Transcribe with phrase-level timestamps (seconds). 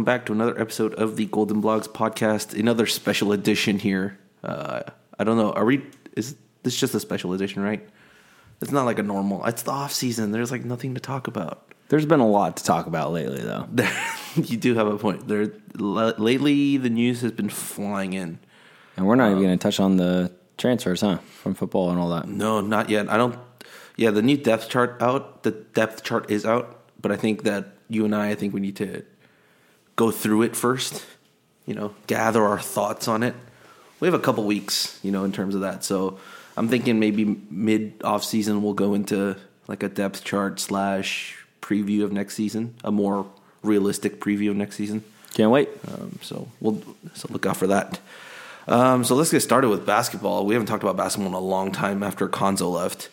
[0.00, 2.58] Welcome back to another episode of the Golden Blogs podcast.
[2.58, 4.18] Another special edition here.
[4.42, 4.80] Uh,
[5.18, 5.52] I don't know.
[5.52, 5.84] Are we?
[6.16, 7.86] Is this just a special edition, right?
[8.62, 9.44] It's not like a normal.
[9.44, 10.32] It's the off season.
[10.32, 11.74] There's like nothing to talk about.
[11.90, 13.68] There's been a lot to talk about lately, though.
[14.36, 15.28] you do have a point.
[15.28, 18.38] There l- lately, the news has been flying in.
[18.96, 21.18] And we're not even going to touch on the transfers, huh?
[21.42, 22.26] From football and all that.
[22.26, 23.10] No, not yet.
[23.10, 23.38] I don't.
[23.96, 25.42] Yeah, the new depth chart out.
[25.42, 28.60] The depth chart is out, but I think that you and I, I think we
[28.60, 29.04] need to
[30.00, 31.04] go through it first.
[31.66, 33.34] You know, gather our thoughts on it.
[34.00, 35.84] We have a couple weeks, you know, in terms of that.
[35.84, 36.18] So
[36.56, 39.36] I'm thinking maybe mid off season we'll go into
[39.68, 43.26] like a depth chart slash preview of next season, a more
[43.62, 45.04] realistic preview of next season.
[45.34, 45.68] Can't wait.
[45.86, 48.00] Um, so we'll so look out for that.
[48.66, 50.46] Um, so let's get started with basketball.
[50.46, 53.10] We haven't talked about basketball in a long time after Cuonzo left.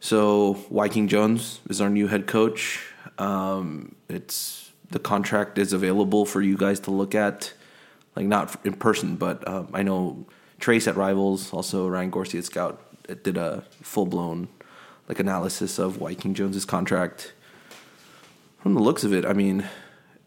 [0.00, 2.82] So Wyking Jones is our new head coach.
[3.18, 7.52] Um, it's the contract is available for you guys to look at,
[8.14, 10.24] like not in person, but um, I know
[10.60, 12.80] Trace at Rivals, also Ryan Gorcey at Scout,
[13.24, 14.46] did a full blown
[15.08, 17.32] like analysis of Wyking Jones's contract.
[18.60, 19.68] From the looks of it, I mean,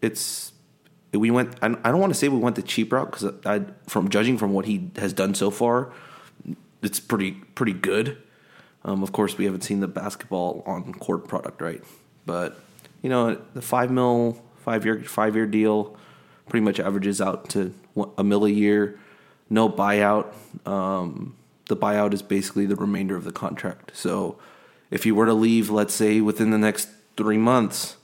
[0.02, 0.52] it's
[1.12, 1.56] we went.
[1.62, 4.36] I I don't want to say we went the cheap route because I, from judging
[4.36, 5.94] from what he has done so far,
[6.82, 8.18] it's pretty pretty good.
[8.84, 11.82] Um, of course, we haven't seen the basketball on court product, right?
[12.26, 12.60] But
[13.00, 15.96] you know, the five mil, five year five year deal,
[16.50, 17.72] pretty much averages out to
[18.18, 18.98] a mill a year.
[19.48, 20.26] No buyout.
[20.66, 21.36] Um,
[21.68, 23.92] the buyout is basically the remainder of the contract.
[23.94, 24.38] So,
[24.90, 27.96] if you were to leave, let's say within the next three months,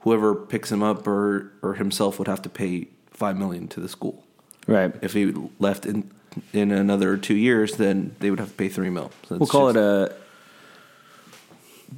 [0.00, 3.88] whoever picks him up or or himself would have to pay five million to the
[3.88, 4.24] school.
[4.66, 4.94] Right.
[5.02, 6.10] If he left in
[6.54, 9.10] in another two years, then they would have to pay three mil.
[9.28, 10.14] So We'll call it a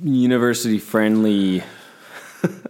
[0.03, 1.63] university friendly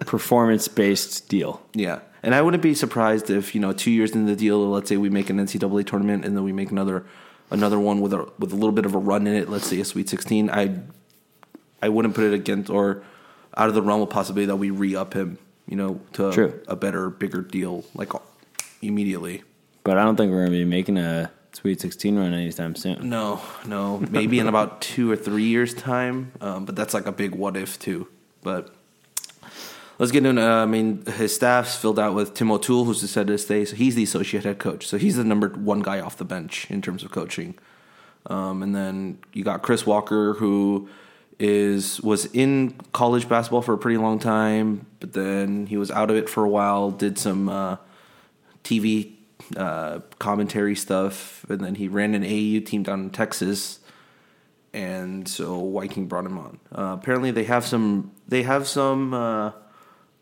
[0.07, 1.63] performance based deal.
[1.75, 2.01] yeah.
[2.21, 4.97] And I wouldn't be surprised if you know two years into the deal, let's say
[4.97, 7.07] we make an NCAA tournament and then we make another
[7.51, 9.49] another one with a with a little bit of a run in it.
[9.49, 10.51] Let's say a Sweet Sixteen.
[10.51, 10.81] I
[11.81, 13.05] I wouldn't put it against or
[13.57, 15.39] out of the realm of possibility that we re up him.
[15.67, 16.61] You know, to True.
[16.67, 18.13] a, better, bigger deal like
[18.81, 19.43] immediately.
[19.85, 23.11] But I don't think we're going to be making a Sweet 16 run anytime soon.
[23.11, 26.33] No, no, maybe in about two or three years' time.
[26.41, 28.09] Um, but that's like a big what if too.
[28.43, 28.75] But
[29.99, 30.43] let's get into.
[30.43, 33.65] Uh, I mean, his staff's filled out with Tim O'Toole, who's the decided to stay.
[33.65, 34.87] So he's the associate head coach.
[34.87, 37.55] So he's the number one guy off the bench in terms of coaching.
[38.27, 40.89] Um, and then you got Chris Walker, who
[41.39, 46.11] is was in college basketball for a pretty long time, but then he was out
[46.11, 46.91] of it for a while.
[46.91, 47.77] Did some uh,
[48.65, 49.15] TV
[49.57, 53.79] uh, commentary stuff, and then he ran an AAU team down in Texas,
[54.73, 56.59] and so Wyking brought him on.
[56.73, 58.13] Uh, apparently, they have some.
[58.27, 59.15] They have some.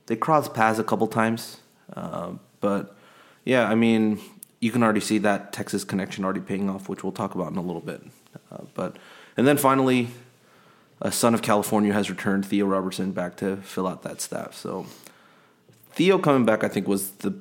[0.07, 1.61] They crossed paths a couple times,
[1.95, 2.97] uh, but
[3.45, 4.21] yeah, I mean,
[4.61, 7.59] you can already see that Texas connection already paying off, which we'll talk about in
[7.59, 8.03] a little bit.
[8.51, 8.97] Uh, but
[9.37, 10.09] and then finally,
[11.01, 14.55] a son of California has returned, Theo Robertson, back to fill out that staff.
[14.55, 14.87] So
[15.93, 17.35] Theo coming back, I think, was the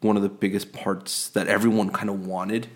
[0.00, 2.68] one of the biggest parts that everyone kind of wanted.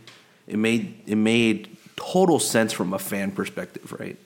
[0.46, 4.18] It made it made total sense from a fan perspective, right?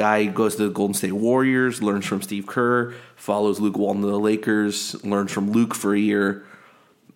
[0.00, 4.08] Guy goes to the Golden State Warriors, learns from Steve Kerr, follows Luke Walton to
[4.08, 6.46] the Lakers, learns from Luke for a year,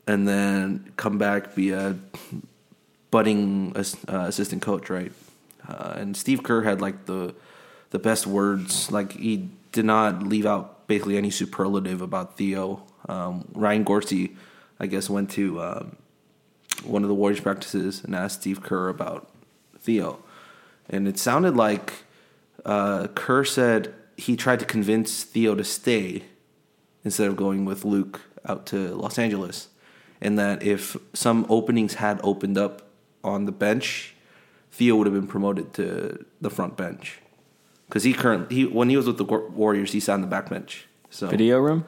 [0.06, 1.96] and then come back be a
[3.10, 5.12] budding uh, assistant coach, right?
[5.66, 7.34] Uh, and Steve Kerr had like the
[7.88, 8.92] the best words.
[8.92, 12.82] Like he did not leave out basically any superlative about Theo.
[13.08, 14.36] Um, Ryan Gorcey,
[14.78, 15.96] I guess, went to um,
[16.84, 19.30] one of the Warriors practices and asked Steve Kerr about
[19.78, 20.22] Theo,
[20.90, 22.04] and it sounded like
[22.64, 26.24] uh, Kerr said he tried to convince Theo to stay
[27.04, 29.68] instead of going with Luke out to Los Angeles,
[30.20, 32.82] and that if some openings had opened up
[33.22, 34.14] on the bench,
[34.70, 37.20] Theo would have been promoted to the front bench
[37.88, 40.48] because he currently he when he was with the Warriors, he sat on the back
[40.48, 40.86] bench.
[41.10, 41.84] So Video room?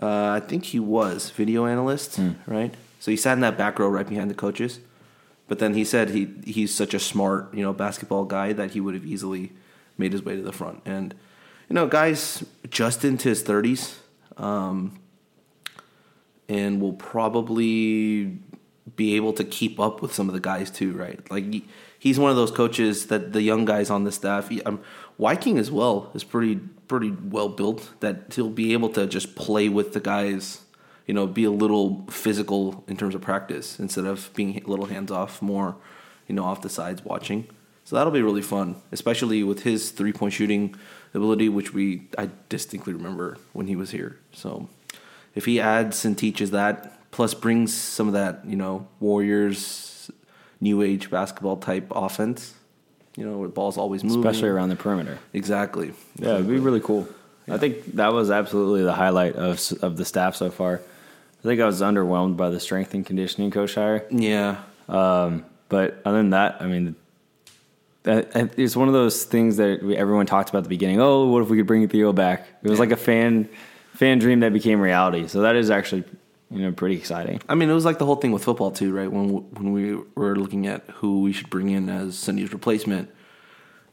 [0.00, 2.72] uh, I think he was video analyst, right?
[3.00, 4.78] So he sat in that back row right behind the coaches.
[5.48, 8.80] But then he said he he's such a smart you know basketball guy that he
[8.80, 9.52] would have easily
[10.00, 10.82] made his way to the front.
[10.84, 11.14] And
[11.68, 14.00] you know, guys just into his thirties,
[14.36, 14.98] um,
[16.48, 18.38] and will probably
[18.96, 21.30] be able to keep up with some of the guys too, right?
[21.30, 21.64] Like he,
[21.98, 24.80] he's one of those coaches that the young guys on the staff, he, um,
[25.18, 26.56] Wyking as well is pretty
[26.88, 27.90] pretty well built.
[28.00, 30.62] That he'll be able to just play with the guys,
[31.06, 34.86] you know, be a little physical in terms of practice instead of being a little
[34.86, 35.76] hands off, more,
[36.26, 37.46] you know, off the sides watching.
[37.90, 40.76] So that'll be really fun, especially with his three point shooting
[41.12, 44.16] ability, which we I distinctly remember when he was here.
[44.32, 44.68] So
[45.34, 50.08] if he adds and teaches that, plus brings some of that, you know, Warriors
[50.60, 52.54] new age basketball type offense,
[53.16, 54.20] you know, where the ball's always moving.
[54.20, 55.18] Especially around the perimeter.
[55.32, 55.92] Exactly.
[56.14, 57.08] Yeah, it'd be really cool.
[57.48, 60.74] I think that was absolutely the highlight of of the staff so far.
[60.76, 64.06] I think I was underwhelmed by the strength and conditioning coach hire.
[64.12, 64.58] Yeah.
[64.88, 66.94] Um, but other than that, I mean,
[68.04, 71.00] it's one of those things that we, everyone talked about at the beginning.
[71.00, 72.46] Oh, what if we could bring Theo back?
[72.62, 73.48] It was like a fan
[73.94, 75.28] fan dream that became reality.
[75.28, 76.04] So that is actually
[76.50, 77.40] you know pretty exciting.
[77.48, 79.10] I mean, it was like the whole thing with football too, right?
[79.10, 83.10] When when we were looking at who we should bring in as Sonny's replacement,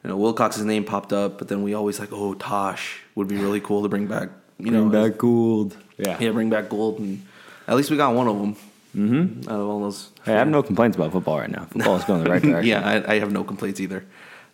[0.03, 3.37] you know, Wilcox's name popped up, but then we always like, oh, Tosh would be
[3.37, 4.29] really cool to bring back.
[4.59, 5.77] You know, as- Gould.
[5.97, 6.17] Yeah.
[6.19, 7.25] yeah, bring back Gold, and
[7.67, 8.55] at least we got one of them.
[8.97, 9.49] Mm-hmm.
[9.49, 11.65] Out of all those, Hey, I have no complaints about football right now.
[11.65, 12.69] Football is going the right direction.
[12.69, 14.05] yeah, I, I have no complaints either.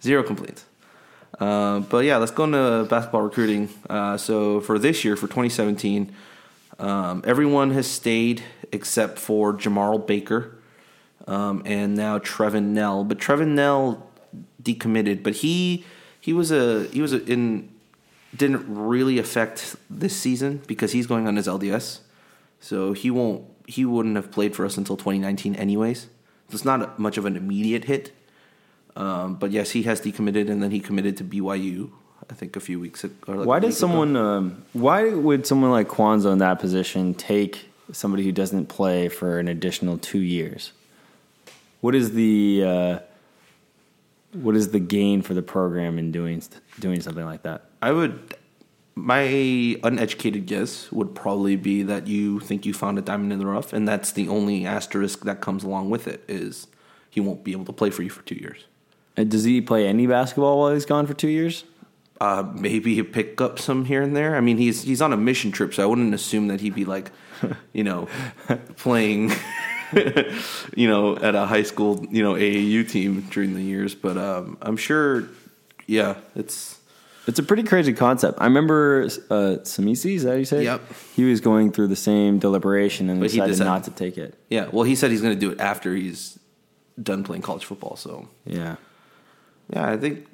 [0.01, 0.65] Zero complaints.
[1.39, 3.69] Uh, but yeah, let's go into basketball recruiting.
[3.89, 6.13] Uh, so for this year, for 2017,
[6.79, 10.57] um, everyone has stayed except for Jamarl Baker
[11.27, 13.03] um, and now Trevin Knell.
[13.03, 14.09] But Trevin Knell
[14.61, 15.85] decommitted, but he
[16.19, 17.69] he was a he was a, in
[18.35, 21.99] didn't really affect this season because he's going on his LDS,
[22.59, 26.01] so he won't he wouldn't have played for us until 2019 anyways.
[26.49, 28.11] So it's not much of an immediate hit.
[28.95, 31.89] Um, but yes, he has decommitted, and then he committed to BYU.
[32.29, 33.15] I think a few weeks ago.
[33.27, 33.87] or like Why a week does ago.
[33.87, 34.15] someone?
[34.15, 39.39] Um, why would someone like Cuonzo in that position take somebody who doesn't play for
[39.39, 40.71] an additional two years?
[41.81, 42.99] What is the uh,
[44.33, 46.41] what is the gain for the program in doing
[46.79, 47.65] doing something like that?
[47.81, 48.35] I would.
[48.95, 49.21] My
[49.83, 53.73] uneducated guess would probably be that you think you found a diamond in the rough,
[53.73, 56.67] and that's the only asterisk that comes along with it is
[57.09, 58.65] he won't be able to play for you for two years.
[59.15, 61.63] And does he play any basketball while he's gone for two years?
[62.21, 64.35] Uh, maybe he pick up some here and there.
[64.35, 66.85] I mean, he's he's on a mission trip, so I wouldn't assume that he'd be
[66.85, 67.11] like,
[67.73, 68.07] you know,
[68.77, 69.31] playing,
[70.75, 73.93] you know, at a high school, you know, AAU team during the years.
[73.93, 75.27] But um, I'm sure,
[75.85, 76.79] yeah, it's
[77.25, 78.37] It's a pretty crazy concept.
[78.41, 80.63] I remember uh, Samisi, is that how you say?
[80.65, 80.81] Yep.
[81.15, 84.35] He was going through the same deliberation and decided decided- not to take it.
[84.49, 84.67] yeah.
[84.71, 86.37] Well, he said he's going to do it after he's
[87.01, 87.95] done playing college football.
[87.95, 88.75] So Yeah.
[89.69, 90.27] yeah, I think,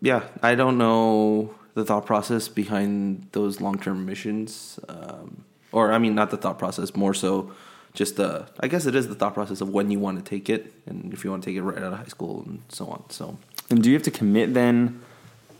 [0.00, 5.98] yeah, I don't know the thought process behind those long term missions, um, or I
[5.98, 7.52] mean, not the thought process, more so
[7.92, 8.46] just the.
[8.58, 11.12] I guess it is the thought process of when you want to take it, and
[11.12, 13.04] if you want to take it right out of high school and so on.
[13.10, 13.36] So
[13.70, 15.00] And do you have to commit then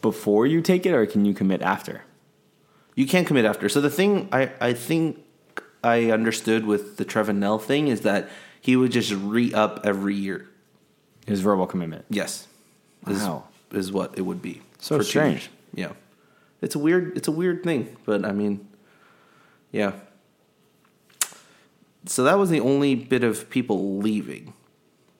[0.03, 2.03] before you take it, or can you commit after?
[2.97, 3.69] you can't commit after.
[3.69, 5.19] So the thing I I think
[5.83, 8.29] I understood with the Trevor Knell thing is that
[8.61, 10.49] he would just re up every year.
[11.27, 12.05] His verbal commitment.
[12.11, 12.47] Yes,
[13.07, 13.45] is, Wow.
[13.71, 14.61] is what it would be.
[14.81, 15.49] So for strange.
[15.75, 15.89] years.
[15.91, 15.93] Yeah,
[16.61, 17.17] it's a weird.
[17.17, 18.69] It's a weird thing, but I mean,
[19.73, 19.93] yeah.
[22.07, 24.55] So that was the only bit of people leaving,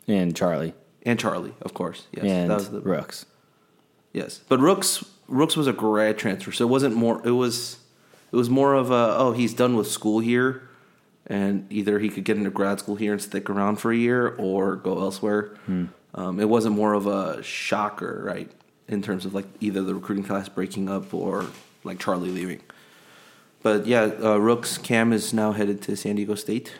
[0.09, 0.75] And Charlie.
[1.05, 2.07] and Charlie, of course.
[2.13, 3.27] Yes, and that was the Rooks.
[4.13, 4.41] Yes.
[4.49, 7.21] But Rooks Rooks was a grad transfer, so it wasn't more.
[7.25, 7.79] It was
[8.33, 10.69] it was more of a oh he's done with school here,
[11.27, 14.29] and either he could get into grad school here and stick around for a year,
[14.39, 15.57] or go elsewhere.
[16.13, 18.51] Um, it wasn't more of a shocker, right?
[18.91, 21.47] in terms of like either the recruiting class breaking up or
[21.85, 22.61] like Charlie leaving.
[23.63, 26.75] But yeah, uh, Rooks Cam is now headed to San Diego State.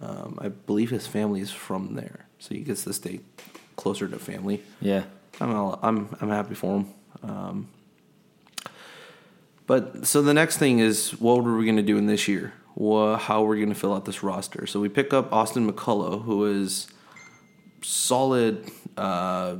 [0.00, 3.20] Um, I believe his family is from there, so he gets to stay
[3.74, 4.62] closer to family.
[4.80, 5.04] Yeah.
[5.40, 6.94] I'm all, I'm I'm happy for him.
[7.22, 7.68] Um,
[9.66, 12.52] but so the next thing is what were we going to do in this year?
[12.74, 14.66] Wha how are we going to fill out this roster?
[14.66, 16.88] So we pick up Austin McCullough, who is
[17.82, 19.56] solid uh,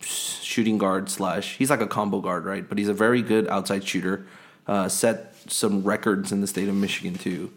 [0.00, 1.56] shooting guard slash.
[1.56, 2.68] He's like a combo guard, right?
[2.68, 4.26] But he's a very good outside shooter.
[4.66, 7.52] Uh, set some records in the state of Michigan too.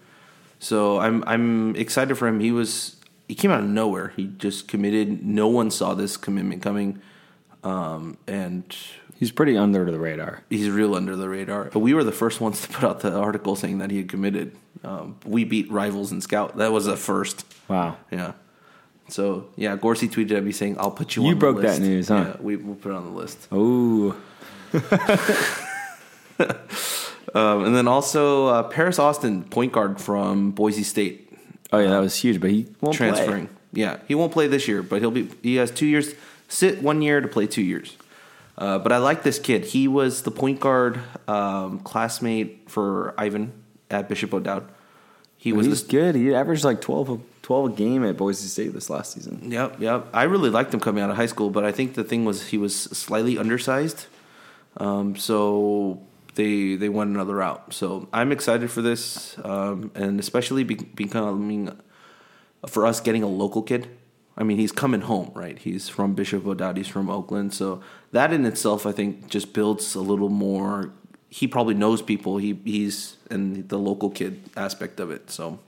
[0.60, 2.40] So I'm I'm excited for him.
[2.40, 2.96] He was
[3.28, 4.14] he came out of nowhere.
[4.16, 5.26] He just committed.
[5.26, 7.02] No one saw this commitment coming,
[7.66, 8.64] um, and
[9.18, 10.44] He's pretty under the radar.
[10.50, 11.66] he's real under the radar.
[11.66, 14.10] But we were the first ones to put out the article saying that he had
[14.10, 14.56] committed.
[14.84, 16.58] Um, we beat rivals in scout.
[16.58, 17.46] That was the first.
[17.70, 17.98] Wow.
[18.12, 18.34] Yeah.
[19.08, 21.80] So yeah, Gorcey tweeted at me saying, "I'll put you." You on the broke that
[21.80, 22.16] news, huh?
[22.16, 23.48] Yeah, we we'll put it on the list.
[23.52, 24.16] Oh.
[27.34, 31.26] Um, and then also uh, Paris Austin, point guard from Boise State,
[31.74, 33.10] Oh yeah, that was huge, but he won't play.
[33.10, 33.50] transferring.
[33.74, 35.30] Yeah, he won't play this year, but he'll be.
[35.44, 36.14] He has two years.
[36.48, 37.98] Sit one year to play two years.
[38.58, 39.66] Uh, but I like this kid.
[39.66, 43.52] He was the point guard um, classmate for Ivan
[43.90, 44.70] at Bishop O'Dowd.
[45.38, 46.16] He was good.
[46.16, 49.52] He averaged like 12 a, 12 a game at Boise State this last season.
[49.52, 50.08] Yep, yep.
[50.12, 52.48] I really liked him coming out of high school, but I think the thing was
[52.48, 54.08] he was slightly undersized.
[54.78, 56.02] Um, so
[56.34, 57.74] they they went another route.
[57.74, 61.78] So I'm excited for this, um, and especially be, becoming
[62.68, 63.88] for us getting a local kid.
[64.38, 65.58] I mean, he's coming home, right?
[65.58, 66.78] He's from Bishop O'Dowd.
[66.78, 67.54] He's from Oakland.
[67.54, 70.92] So that in itself, I think, just builds a little more.
[71.30, 72.38] He probably knows people.
[72.38, 75.32] He he's and the local kid aspect of it.
[75.32, 75.60] So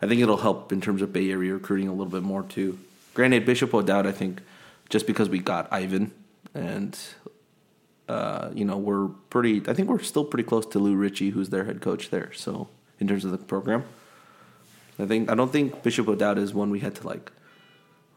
[0.00, 2.78] I think it'll help in terms of Bay Area recruiting a little bit more too.
[3.14, 4.40] Granted, Bishop O'Dowd, I think,
[4.88, 6.12] just because we got Ivan
[6.54, 6.98] and
[8.08, 9.62] uh, you know we're pretty.
[9.68, 12.32] I think we're still pretty close to Lou Richie, who's their head coach there.
[12.32, 13.84] So in terms of the program,
[14.98, 17.30] I think I don't think Bishop O'Dowd is one we had to like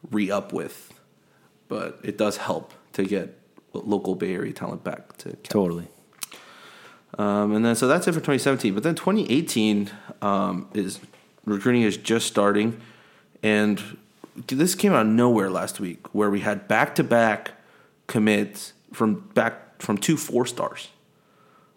[0.10, 0.93] re up with,
[1.67, 3.38] but it does help to get
[3.74, 5.34] local Bay Area talent back to.
[5.38, 5.88] Totally.
[7.17, 8.74] Um, and then so that's it for 2017.
[8.74, 9.91] But then 2018
[10.22, 11.00] um, is
[11.46, 12.79] recruiting is just starting,
[13.43, 13.98] and
[14.48, 17.51] this came out of nowhere last week, where we had back to back
[18.08, 20.89] commits from back from two four stars.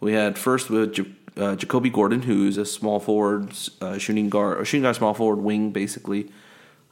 [0.00, 4.66] We had first with J- uh, Jacoby Gordon, who's a small forward, uh, shooting guard,
[4.66, 6.30] shooting guard, small forward wing, basically,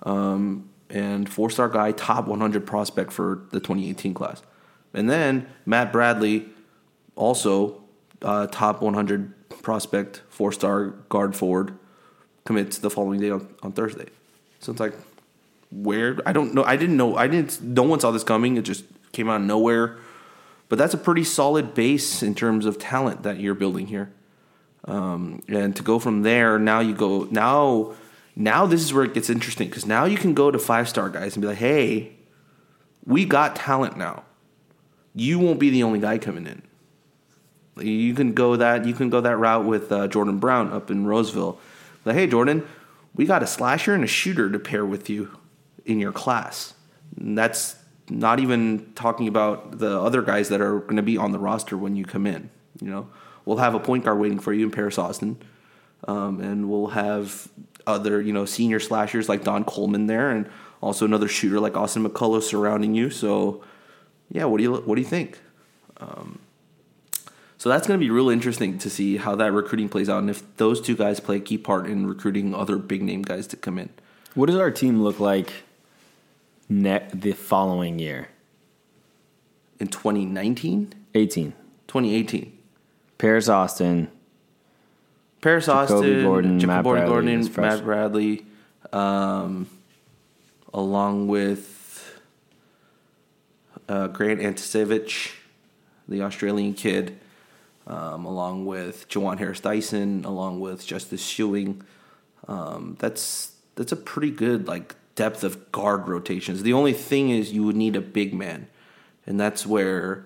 [0.03, 4.43] um, and four star guy, top 100 prospect for the 2018 class.
[4.95, 6.47] And then Matt Bradley,
[7.17, 7.83] also
[8.21, 11.77] uh, top 100 prospect, four star guard forward,
[12.45, 14.07] commits the following day on, on Thursday.
[14.61, 14.95] So it's like,
[15.73, 16.65] where I don't know.
[16.65, 17.17] I didn't know.
[17.17, 17.61] I didn't.
[17.63, 18.57] No one saw this coming.
[18.57, 19.97] It just came out of nowhere.
[20.69, 24.13] But that's a pretty solid base in terms of talent that you're building here.
[24.85, 27.95] Um, and to go from there, now you go now.
[28.35, 31.11] Now this is where it gets interesting because now you can go to five star
[31.11, 32.13] guys and be like, "Hey,
[33.07, 34.25] we got talent now.
[35.15, 36.63] You won't be the only guy coming in.
[37.85, 41.07] You can go that you can go that route with uh, Jordan Brown up in
[41.07, 41.59] Roseville.
[42.05, 42.67] Like, hey, Jordan,
[43.15, 45.37] we got a slasher and a shooter to pair with you
[45.85, 46.75] in your class.
[47.17, 47.77] And that's
[48.09, 51.77] not even talking about the other guys that are going to be on the roster
[51.77, 52.51] when you come in.
[52.81, 53.09] You know,
[53.45, 55.39] we'll have a point guard waiting for you in Paris Austin,
[56.09, 57.49] um, and we'll have
[57.87, 60.49] other you know senior slashers like Don Coleman there, and
[60.81, 63.11] also another shooter like Austin McCullough surrounding you.
[63.11, 63.63] So,
[64.31, 65.39] yeah, what do you what do you think?
[65.99, 66.41] Um,
[67.63, 70.29] so that's going to be real interesting to see how that recruiting plays out, and
[70.29, 73.57] if those two guys play a key part in recruiting other big name guys to
[73.57, 73.89] come in.
[74.35, 75.53] What does our team look like
[76.69, 78.31] ne- the following year?
[79.79, 81.53] In 2019, 18.
[81.87, 82.59] 2018.
[83.19, 84.11] Paris Austin.
[85.43, 87.63] Paris Jacoby Austin, Gordon, Jacob Matt Gordon, Bradley Gordon.
[87.63, 88.47] Matt Bradley,
[88.93, 89.67] um,
[90.73, 92.21] along with
[93.89, 95.33] uh, Grant Anticevich,
[96.09, 97.19] the Australian kid,
[97.89, 101.83] um, along with Juhwan Harris Dyson, along with Justice Sueing.
[102.47, 106.63] Um, that's that's a pretty good like depth of guard rotations.
[106.63, 108.69] The only thing is you would need a big man,
[109.27, 110.25] and that's where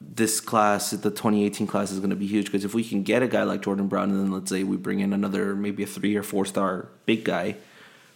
[0.00, 3.22] this class, the 2018 class, is going to be huge because if we can get
[3.22, 5.86] a guy like Jordan Brown, and then let's say we bring in another maybe a
[5.86, 7.56] three or four star big guy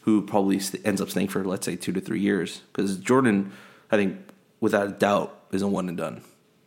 [0.03, 3.53] who probably st- ends up staying for let's say two to three years because Jordan,
[3.91, 4.17] I think
[4.61, 6.23] without a doubt, is a one and done.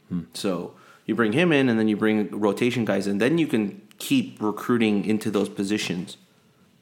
[0.10, 0.22] Hmm.
[0.34, 0.74] So
[1.06, 4.38] you bring him in, and then you bring rotation guys in, then you can keep
[4.42, 6.18] recruiting into those positions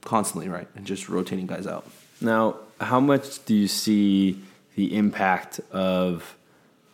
[0.03, 1.87] constantly, right, and just rotating guys out.
[2.19, 4.41] Now, how much do you see
[4.75, 6.35] the impact of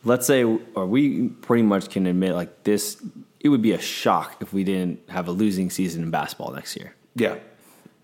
[0.04, 3.02] let's say, or we pretty much can admit like this,
[3.40, 6.76] it would be a shock if we didn't have a losing season in basketball next
[6.76, 6.96] year.
[7.16, 7.36] Yeah,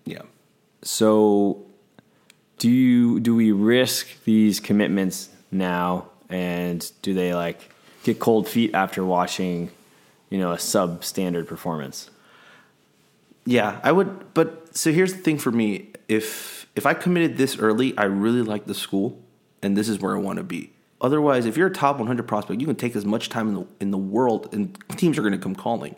[0.04, 0.22] yeah.
[0.82, 1.64] So,
[2.58, 7.70] do you do we risk these commitments now, and do they like
[8.02, 9.70] get cold feet after watching,
[10.30, 12.10] you know, a substandard performance?
[13.44, 14.34] Yeah, I would.
[14.34, 18.42] But so here's the thing for me: if if I committed this early, I really
[18.42, 19.20] like the school,
[19.62, 20.72] and this is where I want to be.
[21.00, 23.66] Otherwise, if you're a top 100 prospect, you can take as much time in the
[23.80, 25.94] in the world, and teams are going to come calling.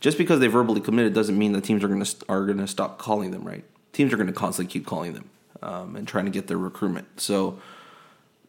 [0.00, 2.66] Just because they verbally committed doesn't mean that teams are going to are going to
[2.66, 3.44] stop calling them.
[3.44, 3.64] Right?
[3.92, 5.30] Teams are going to constantly keep calling them
[5.62, 7.20] um, and trying to get their recruitment.
[7.20, 7.60] So,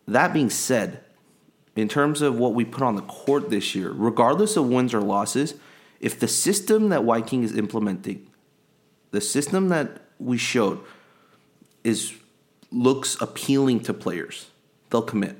[0.08, 1.02] that being said,
[1.76, 5.02] in terms of what we put on the court this year, regardless of wins or
[5.02, 5.56] losses,
[6.00, 8.28] if the system that Wyking is implementing,
[9.12, 10.80] the system that we showed,
[11.84, 12.14] is
[12.72, 14.48] looks appealing to players,
[14.90, 15.36] they'll commit.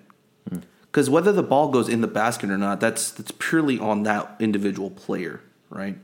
[0.98, 4.36] Because whether the ball goes in the basket or not, that's that's purely on that
[4.40, 5.96] individual player, right?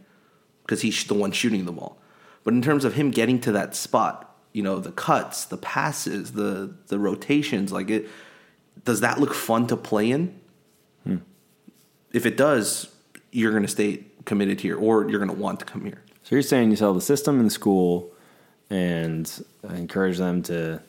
[0.62, 1.98] Because he's the one shooting the ball.
[2.44, 6.34] But in terms of him getting to that spot, you know, the cuts, the passes,
[6.34, 8.08] the the rotations, like it,
[8.86, 10.40] does that look fun to play in?
[11.06, 11.18] Hmm.
[12.12, 12.94] If it does,
[13.32, 16.04] you're going to stay committed here, or you're going to want to come here.
[16.22, 18.14] So you're saying you sell the system in the school
[18.70, 20.84] and encourage them to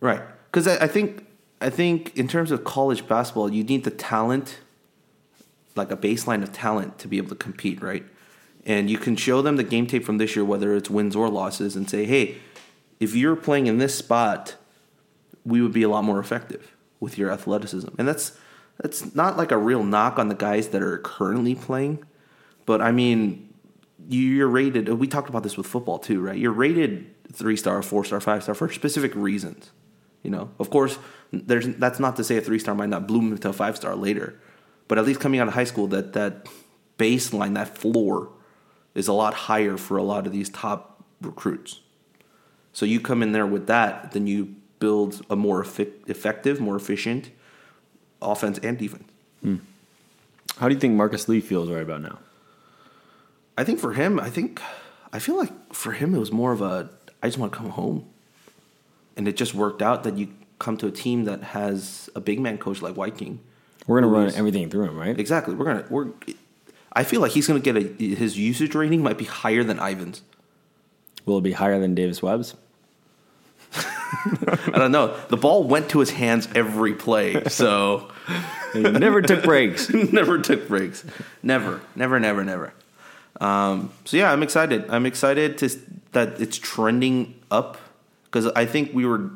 [0.00, 0.20] Right.
[0.50, 1.26] Because I, I think
[1.60, 4.60] I think in terms of college basketball, you need the talent,
[5.76, 8.04] like a baseline of talent, to be able to compete, right?
[8.64, 11.28] And you can show them the game tape from this year, whether it's wins or
[11.28, 12.36] losses, and say, hey,
[12.98, 14.56] if you're playing in this spot,
[15.44, 17.88] we would be a lot more effective with your athleticism.
[17.98, 18.38] And that's
[18.82, 22.02] that's not like a real knock on the guys that are currently playing,
[22.64, 23.52] but I mean,
[24.08, 24.88] you're rated.
[24.88, 26.36] We talked about this with football too, right?
[26.36, 29.70] You're rated three star, four star, five star for specific reasons.
[30.22, 30.98] You know, of course,
[31.32, 33.94] there's that's not to say a three star might not bloom into a five star
[33.94, 34.38] later,
[34.88, 36.46] but at least coming out of high school, that that
[36.98, 38.30] baseline, that floor,
[38.94, 41.80] is a lot higher for a lot of these top recruits.
[42.72, 46.76] So you come in there with that, then you build a more effi- effective, more
[46.76, 47.30] efficient
[48.22, 49.08] offense and defense.
[49.42, 49.56] Hmm.
[50.58, 52.18] How do you think Marcus Lee feels right about now?
[53.56, 54.60] I think for him, I think
[55.12, 56.90] I feel like for him it was more of a
[57.22, 58.06] I just want to come home.
[59.16, 60.28] And it just worked out that you
[60.60, 63.38] come to a team that has a big man coach like Wyking.
[63.88, 65.18] We're gonna run everything through him, right?
[65.18, 65.56] Exactly.
[65.56, 66.12] We're gonna we're
[66.92, 70.22] I feel like he's gonna get a his usage rating might be higher than Ivan's.
[71.26, 72.54] Will it be higher than Davis Webb's?
[73.74, 75.16] I don't know.
[75.28, 78.10] The ball went to his hands every play, so
[78.72, 79.90] He never took breaks.
[80.12, 81.04] never took breaks.
[81.42, 82.72] Never, never, never, never.
[83.40, 84.86] Um, so yeah, I'm excited.
[84.90, 85.68] I'm excited to
[86.12, 87.78] that it's trending up
[88.24, 89.30] because I think we were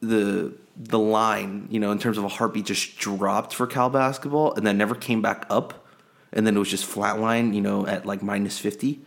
[0.00, 4.54] the the line, you know, in terms of a heartbeat, just dropped for Cal basketball
[4.54, 5.86] and then never came back up,
[6.32, 9.00] and then it was just flatline, you know, at like minus fifty,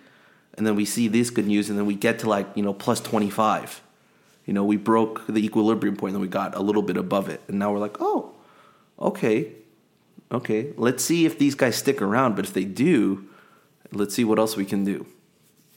[0.57, 2.73] and then we see this good news, and then we get to like you know
[2.73, 3.81] plus twenty five.
[4.45, 7.29] You know, we broke the equilibrium point, and then we got a little bit above
[7.29, 8.33] it, and now we're like, oh,
[8.99, 9.53] okay,
[10.31, 12.35] okay, let's see if these guys stick around.
[12.35, 13.27] But if they do,
[13.91, 15.05] let's see what else we can do.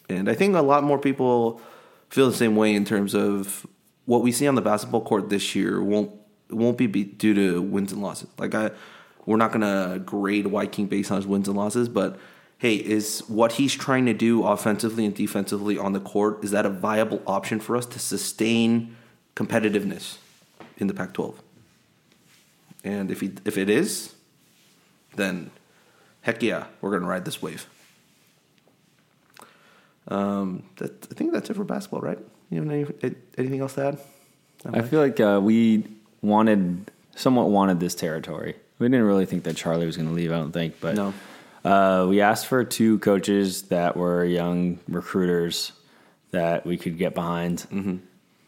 [0.09, 1.61] And I think a lot more people
[2.09, 3.67] feel the same way in terms of
[4.07, 6.11] what we see on the basketball court this year won't
[6.51, 8.29] won't be be due to wins and losses.
[8.39, 8.71] Like I,
[9.27, 12.19] we're not gonna grade Wyking based on his wins and losses, but
[12.59, 16.67] hey, is what he's trying to do offensively and defensively on the court is that
[16.67, 18.97] a viable option for us to sustain
[19.35, 20.19] competitiveness
[20.77, 21.35] in the Pac-12?
[22.85, 24.15] And if he if it is,
[25.17, 25.51] then
[26.21, 27.69] heck yeah, we're gonna ride this wave.
[30.07, 32.19] Um, that, I think that's it for basketball, right?
[32.51, 32.71] You have
[33.03, 33.99] any, anything else to add?
[34.73, 35.85] I feel like uh, we
[36.23, 38.57] wanted, somewhat wanted this territory.
[38.79, 40.33] We didn't really think that Charlie was going to leave.
[40.33, 41.15] I don't think, but No.
[41.65, 45.73] uh, we asked for two coaches that were young recruiters
[46.31, 47.97] that we could get behind, mm-hmm.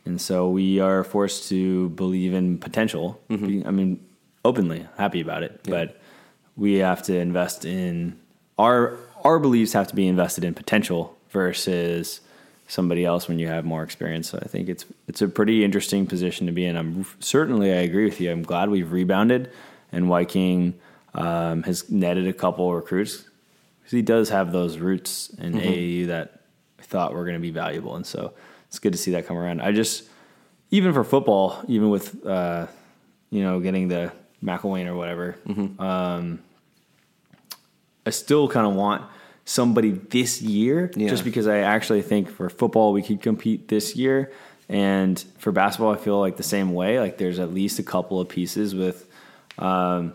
[0.04, 3.20] and so we are forced to believe in potential.
[3.30, 4.04] I mean,
[4.44, 6.00] openly happy about it, but
[6.56, 8.18] we have to invest in
[8.58, 12.20] our our beliefs have to be invested in potential versus
[12.68, 14.30] somebody else when you have more experience.
[14.30, 16.76] So I think it's it's a pretty interesting position to be in.
[16.76, 18.30] I'm certainly I agree with you.
[18.30, 19.50] I'm glad we've rebounded
[19.92, 20.74] and Wyking
[21.14, 23.24] um, has netted a couple of recruits
[23.78, 26.40] because he does have those roots in AAU that
[26.78, 28.34] I thought were going to be valuable, and so
[28.68, 29.62] it's good to see that come around.
[29.62, 30.04] I just
[30.70, 32.66] even for football, even with uh,
[33.30, 34.12] you know getting the
[34.44, 35.36] McElwain or whatever,
[35.78, 36.40] um,
[38.04, 39.02] I still kind of want
[39.48, 41.08] somebody this year, Yeah.
[41.08, 44.30] just because I actually think for football we could compete this year,
[44.68, 47.00] and for basketball I feel like the same way.
[47.00, 49.08] Like there's at least a couple of pieces with
[49.58, 50.12] um,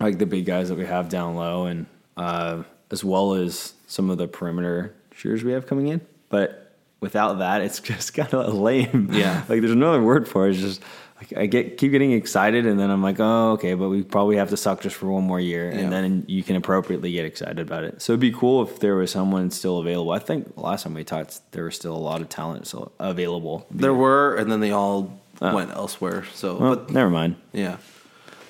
[0.00, 4.10] like the big guys that we have down low, and uh, as well as some
[4.10, 6.00] of the perimeter shooters we have coming in.
[6.30, 9.10] But without that, it's just kind of lame.
[9.12, 9.44] Yeah.
[9.48, 10.52] like there's another word for it.
[10.52, 10.82] It's just
[11.20, 14.36] like I get keep getting excited, and then I'm like, oh, okay, but we probably
[14.36, 15.80] have to suck just for one more year, Yeah.
[15.80, 18.00] and then you can appropriately get excited about it.
[18.00, 20.12] So it'd be cool if there was someone still available.
[20.12, 23.66] I think last time we talked, there was still a lot of talent still available.
[23.70, 26.24] There were, and then they all went elsewhere.
[26.32, 27.36] So, Well, but never mind.
[27.52, 27.76] Yeah,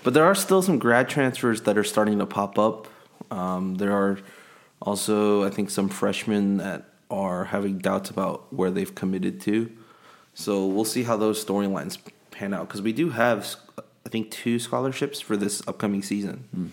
[0.04, 2.86] but there are still some grad transfers that are starting to pop up.
[3.32, 4.18] Um, there are
[4.80, 9.70] also, I think, some freshmen that are having doubts about where they've committed to.
[10.34, 11.98] So we'll see how those storylines
[12.40, 13.54] pan out because we do have,
[14.06, 16.72] I think, two scholarships for this upcoming season.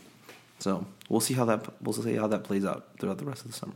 [0.60, 3.52] So we'll see how that we'll see how that plays out throughout the rest of
[3.52, 3.76] the summer.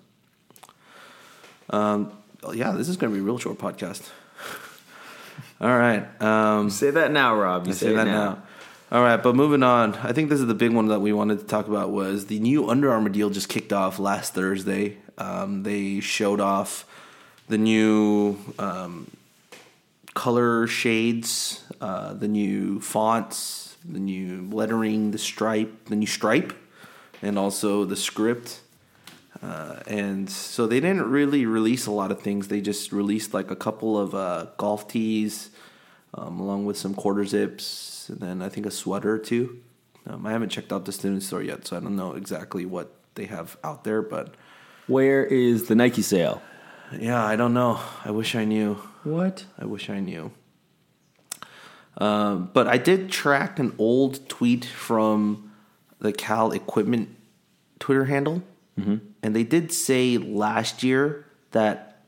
[1.69, 2.11] Um,
[2.53, 4.09] yeah, this is going to be a real short podcast.
[5.61, 6.21] All right.
[6.21, 7.67] Um, Say that now, Rob.
[7.67, 8.41] You I say that now.
[8.91, 9.93] All right, but moving on.
[9.95, 12.39] I think this is the big one that we wanted to talk about was the
[12.39, 14.97] new Under Armour deal just kicked off last Thursday.
[15.17, 16.85] Um, they showed off
[17.47, 19.09] the new um,
[20.13, 26.53] color shades, uh, the new fonts, the new lettering, the stripe, the new stripe,
[27.21, 28.61] and also the script.
[29.41, 32.47] Uh, and so they didn't really release a lot of things.
[32.47, 35.49] They just released like a couple of uh, golf tees,
[36.13, 39.59] um, along with some quarter zips, and then I think a sweater or two.
[40.05, 42.93] Um, I haven't checked out the student store yet, so I don't know exactly what
[43.15, 44.01] they have out there.
[44.01, 44.35] But
[44.87, 46.41] Where is the Nike sale?
[46.99, 47.79] yeah, I don't know.
[48.03, 48.81] I wish I knew.
[49.03, 49.45] What?
[49.57, 50.31] I wish I knew.
[51.97, 55.51] Um, but I did track an old tweet from
[55.99, 57.09] the Cal Equipment
[57.79, 58.43] Twitter handle,
[59.21, 62.03] and they did say last year that,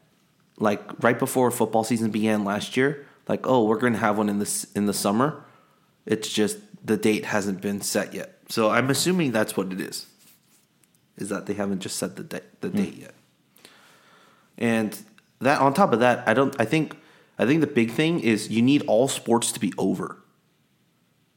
[0.57, 4.29] like right before football season began last year, like oh we're going to have one
[4.29, 5.43] in this in the summer.
[6.05, 10.07] It's just the date hasn't been set yet, so I'm assuming that's what it is.
[11.17, 13.13] Is that they haven't just set the date the date yet?
[14.57, 14.97] And
[15.43, 16.97] that on top of that, I don't I think
[17.37, 20.17] I think the big thing is you need all sports to be over.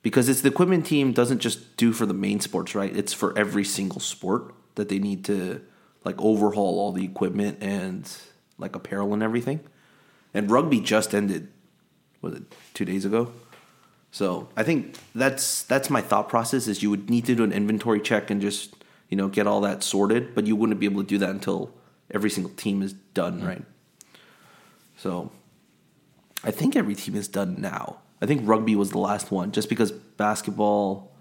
[0.03, 2.95] Because it's the equipment team doesn't just do for the main sports, right?
[2.97, 5.63] It's for every single sport that they need to
[6.05, 8.09] like overhaul all the equipment and
[8.57, 9.61] like apparel and everything.
[10.33, 11.49] And rugby just ended
[12.23, 13.33] was it 2 days ago?
[14.11, 17.53] So, I think that's that's my thought process is you would need to do an
[17.53, 18.75] inventory check and just,
[19.09, 21.75] you know, get all that sorted, but you wouldn't be able to do that until
[22.11, 23.47] every single team is done, mm-hmm.
[23.47, 23.65] right?
[24.97, 25.31] So
[26.43, 27.99] I think every team is done now.
[28.21, 31.13] I think rugby was the last one, just because basketball,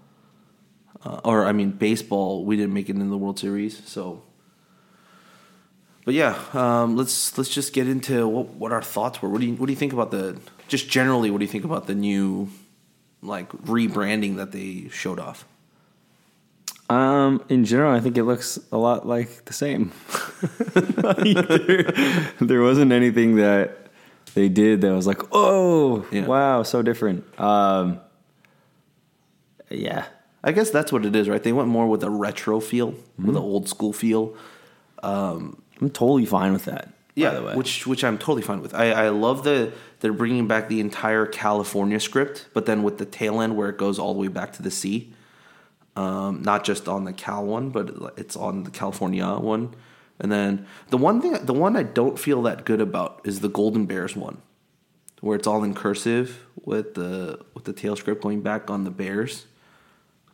[1.04, 3.86] uh, or I mean baseball, we didn't make it in the World Series.
[3.86, 4.22] So,
[6.04, 9.28] but yeah, um, let's let's just get into what what our thoughts were.
[9.28, 11.30] What do you what do you think about the just generally?
[11.30, 12.48] What do you think about the new
[13.20, 15.44] like rebranding that they showed off?
[16.88, 19.92] Um, in general, I think it looks a lot like the same.
[21.02, 21.34] Like,
[21.66, 21.82] there,
[22.40, 23.88] there wasn't anything that
[24.34, 26.26] they did that was like, oh, Yeah.
[26.26, 27.24] wow, so different.
[27.40, 28.00] Um,
[29.70, 30.04] yeah,
[30.44, 31.42] I guess that's what it is, right?
[31.42, 34.34] They went more with a retro feel, with an old school feel.
[35.02, 36.92] I'm totally fine with that.
[37.14, 37.54] Yeah, by the way.
[37.56, 38.74] which which I'm totally fine with.
[38.74, 43.06] I, I love the they're bringing back the entire California script, but then with the
[43.06, 45.14] tail end where it goes all the way back to the sea.
[45.96, 49.74] Um, not just on the Cal one, but it's on the California one.
[50.18, 53.48] And then the one thing, the one I don't feel that good about is the
[53.48, 54.38] Golden Bears one,
[55.20, 58.90] where it's all in cursive with the with the tail script going back on the
[58.90, 59.46] Bears.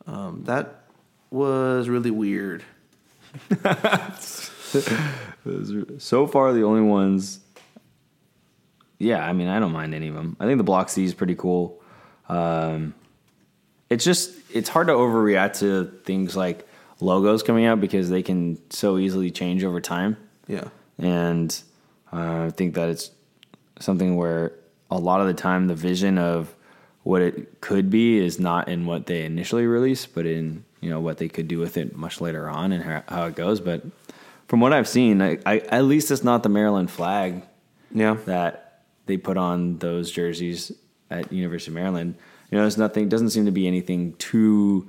[0.06, 0.84] Um, that
[1.30, 2.64] was really weird.
[5.98, 7.40] so far, the only ones.
[8.98, 10.36] Yeah, I mean, I don't mind any of them.
[10.38, 11.80] I think the block C is pretty cool.
[12.28, 12.94] Um,
[13.92, 16.66] it's just it's hard to overreact to things like
[17.00, 20.16] logos coming out because they can so easily change over time.
[20.48, 20.68] Yeah.
[20.98, 21.50] and
[22.12, 23.10] uh, I think that it's
[23.80, 24.52] something where
[24.90, 26.54] a lot of the time the vision of
[27.04, 31.00] what it could be is not in what they initially release, but in you know
[31.00, 33.60] what they could do with it much later on and how, how it goes.
[33.60, 33.82] But
[34.48, 37.42] from what I've seen, I, I, at least it's not the Maryland flag
[37.92, 38.16] Yeah.
[38.26, 40.70] that they put on those jerseys
[41.10, 42.14] at University of Maryland.
[42.52, 43.08] You know, there's nothing.
[43.08, 44.86] Doesn't seem to be anything too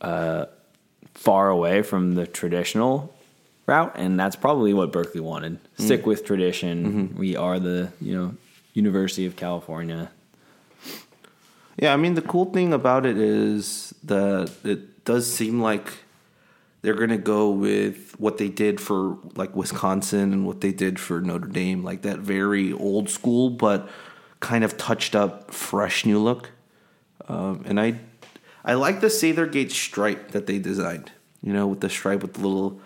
[0.00, 0.46] uh,
[1.12, 3.14] far away from the traditional
[3.66, 5.58] route, and that's probably what Berkeley wanted.
[5.76, 7.14] Stick with tradition.
[7.18, 8.34] We are the you know
[8.72, 10.10] University of California.
[11.76, 15.92] Yeah, I mean the cool thing about it is that it does seem like
[16.80, 21.20] they're gonna go with what they did for like Wisconsin and what they did for
[21.20, 23.90] Notre Dame, like that very old school but
[24.40, 26.50] kind of touched up, fresh new look.
[27.28, 28.00] Um, and I,
[28.64, 31.12] I like the Sather Gate stripe that they designed.
[31.42, 32.80] You know, with the stripe with the little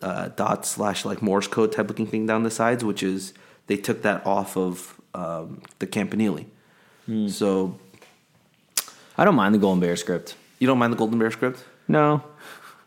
[0.00, 3.32] uh, dots slash like Morse code type looking thing down the sides, which is
[3.66, 6.46] they took that off of um, the Campanile.
[7.28, 7.78] So
[9.16, 10.34] I don't mind the Golden Bear script.
[10.58, 11.64] you don't mind the Golden Bear script?
[11.86, 12.22] No,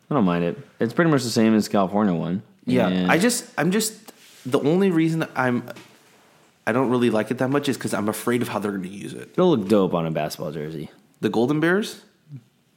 [0.09, 0.57] I don't mind it.
[0.81, 2.43] It's pretty much the same as California one.
[2.65, 4.11] Yeah, And I just I'm just
[4.45, 5.63] the only reason I'm
[6.69, 8.83] I don't really like it that much is because I'm afraid of how they're going
[8.83, 9.29] to use it.
[9.33, 10.89] it'll look dope on a basketball jersey.
[11.21, 12.01] The Golden Bears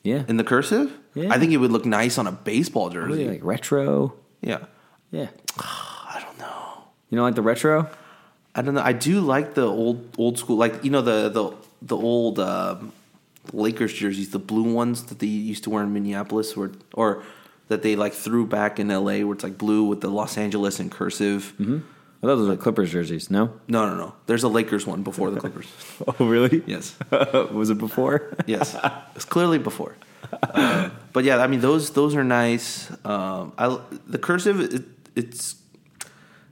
[0.02, 1.28] Yeah, in the cursive, Yeah.
[1.34, 3.12] I think it would look nice on a baseball jersey.
[3.12, 4.14] really like retro.
[4.40, 4.60] Yeah,
[5.10, 5.28] Yeah,
[5.58, 6.84] I don't know.
[7.10, 7.88] you know, like the retro.
[8.54, 8.82] I don't know.
[8.82, 11.44] I do like the old old school, like you know the the
[11.92, 12.92] the old um,
[13.52, 17.22] Lakers jerseys, the blue ones that they used to wear in Minneapolis, or or
[17.68, 19.24] that they like threw back in L.A.
[19.24, 21.54] where it's like blue with the Los Angeles in cursive.
[22.22, 23.30] I thought those were Clippers jerseys.
[23.30, 23.58] No.
[23.66, 24.14] No, no, no.
[24.26, 25.66] There's a Lakers one before the Clippers.
[26.06, 26.62] Oh, really?
[26.66, 26.96] yes,
[27.52, 28.36] Was it before?
[28.46, 28.76] yes,
[29.16, 29.96] it's clearly before.
[30.32, 32.90] Uh, but yeah, I mean those those are nice.
[33.04, 34.84] Um, I the cursive it,
[35.16, 35.56] it's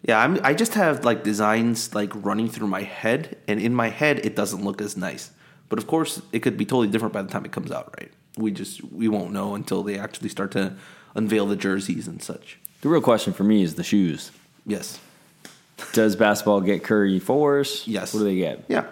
[0.03, 0.19] yeah.
[0.19, 4.19] I'm, I just have like designs like running through my head, and in my head
[4.27, 5.31] it doesn't look as nice.
[5.69, 7.95] But of course, it could be totally different by the time it comes out.
[7.99, 8.13] Right?
[8.37, 10.75] We just we won't know until they actually start to
[11.15, 12.59] unveil the jerseys and such.
[12.83, 14.33] The real question for me is the shoes.
[14.67, 14.99] Yes.
[15.93, 17.83] Does basketball get Curry fours?
[17.87, 18.13] Yes.
[18.15, 18.65] What do they get?
[18.69, 18.87] Yeah,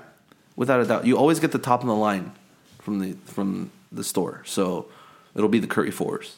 [0.56, 1.06] without a doubt.
[1.06, 2.32] You always get the top of the line
[2.80, 4.86] from the from the store, so
[5.34, 6.36] it'll be the Curry fours.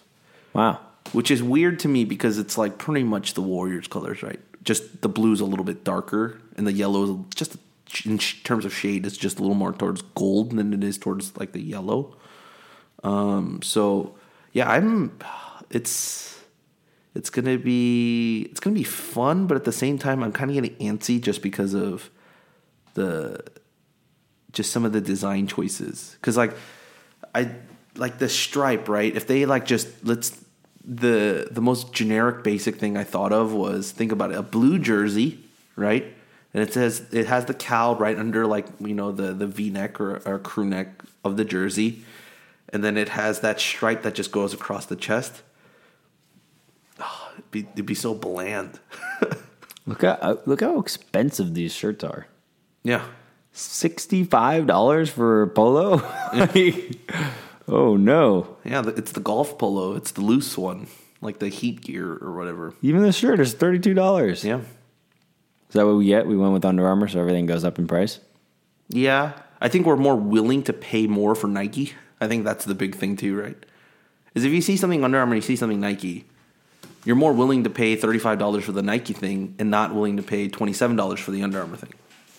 [0.53, 0.81] Wow.
[1.13, 4.41] which is weird to me because it's like pretty much the Warriors colors, right?
[4.65, 7.57] Just the blue's a little bit darker, and the yellow is just
[8.05, 11.37] in terms of shade, it's just a little more towards gold than it is towards
[11.37, 12.15] like the yellow.
[13.03, 14.15] Um, so
[14.53, 15.17] yeah, I'm.
[15.71, 16.40] It's
[17.15, 20.55] it's gonna be it's gonna be fun, but at the same time, I'm kind of
[20.55, 22.11] getting antsy just because of
[22.95, 23.43] the
[24.53, 26.17] just some of the design choices.
[26.21, 26.55] Because like
[27.35, 27.51] i
[27.97, 29.15] like the stripe right?
[29.15, 30.45] If they like just let's
[30.85, 34.79] the the most generic basic thing i thought of was think about it a blue
[34.79, 35.39] jersey
[35.81, 36.05] right?
[36.53, 40.01] And it says it has the Cal right under like you know the the v-neck
[40.01, 42.05] or, or crew neck of the jersey.
[42.73, 45.43] And then it has that stripe that just goes across the chest
[47.41, 48.79] it'd, be, it'd be so bland
[49.87, 52.27] Look at uh, look how expensive these shirts are.
[52.85, 53.05] yeah
[53.53, 55.99] Sixty five dollars for a polo.
[56.33, 56.99] Like,
[57.67, 58.57] oh no!
[58.65, 59.97] Yeah, it's the golf polo.
[59.97, 60.87] It's the loose one,
[61.21, 62.73] like the heat gear or whatever.
[62.83, 64.45] Even the shirt is thirty two dollars.
[64.45, 66.27] Yeah, Is that what we get?
[66.29, 68.21] We went with Under Armour, so everything goes up in price.
[68.89, 69.33] yeah.
[69.63, 71.93] I think we're more willing to pay more for Nike.
[72.21, 73.57] I think that's the big thing too, right?
[74.35, 76.25] Is if you see something Under Armour, you see something Nike,
[77.05, 80.17] you're more willing to pay thirty five dollars for the Nike thing and not willing
[80.17, 81.93] to pay twenty seven dollars for the Under Armour thing.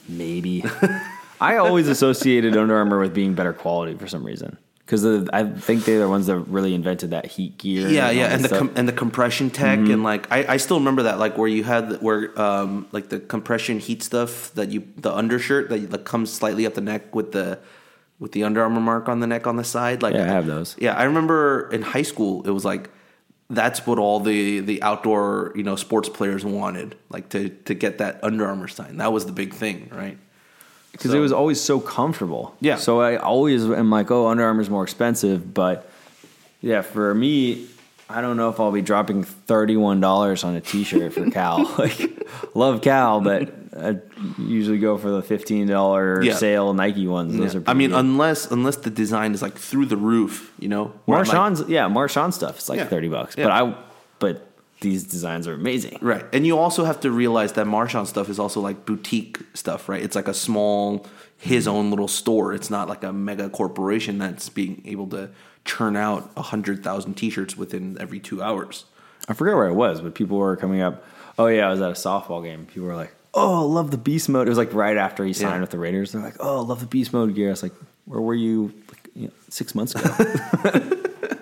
[0.08, 0.63] Maybe.
[1.41, 4.58] I always associated Under Armour with being better quality for some reason.
[4.86, 7.88] Because I think they're the ones that really invented that heat gear.
[7.88, 10.80] Yeah, all yeah, and the com- and the compression tech and like I, I still
[10.80, 14.69] remember that like where you had the- where um like the compression heat stuff that
[14.69, 17.60] you the undershirt that, that comes slightly up the neck with the
[18.19, 20.45] with the Under Armour mark on the neck on the side like Yeah, I have
[20.45, 20.76] those.
[20.78, 22.89] Yeah, I remember in high school it was like
[23.53, 27.99] that's what all the the outdoor you know sports players wanted like to to get
[27.99, 30.17] that Under Armour sign that was the big thing right
[30.91, 32.55] because it was always so comfortable.
[32.59, 32.75] Yeah.
[32.75, 35.89] So I always am like, oh, Under Armour's more expensive, but
[36.61, 37.67] yeah, for me,
[38.09, 41.29] I don't know if I'll be dropping thirty one dollars on a T shirt for
[41.31, 41.63] Cal.
[41.77, 43.97] like, love Cal, but I
[44.38, 46.34] usually go for the fifteen dollar Yeah.
[46.36, 47.38] sale Nike ones.
[47.38, 47.62] Those Yeah.
[47.62, 47.63] are.
[47.67, 47.99] I mean good.
[47.99, 51.88] unless unless the design is like through the roof you know I'm like- Marshawn's yeah,
[51.88, 52.57] Marshawn stuff.
[52.57, 52.86] It's like Yeah.
[52.88, 53.75] thirty bucks, but I
[54.19, 54.47] but
[54.81, 55.99] these designs are amazing.
[56.01, 56.25] Right.
[56.34, 60.01] And you also have to realize that Marshawn stuff is also like boutique stuff, right?
[60.01, 61.05] It's like a small,
[61.38, 62.51] his own little store.
[62.53, 65.29] It's not like a mega corporation that's being able to
[65.65, 68.86] churn out 100,000 t shirts within every two hours.
[69.29, 71.03] I forget where I was, but people were coming up.
[71.38, 72.65] Oh yeah, I was at a softball game.
[72.65, 75.56] People were like, "Oh, love the beast mode." It was like right after he signed
[75.56, 75.62] Yeah.
[75.62, 76.12] with the Raiders.
[76.12, 77.74] They're like, "Oh, love the beast mode gear." I was like,
[78.06, 80.10] "Where were you like, you know, six months ago?"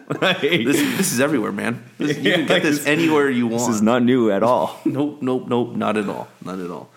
[0.41, 1.83] This, this is everywhere, man.
[1.97, 3.67] This, you can get this anywhere you want.
[3.67, 4.79] This is not new at all.
[4.85, 5.75] Nope, nope, nope.
[5.75, 6.27] Not at all.
[6.43, 6.89] Not at all.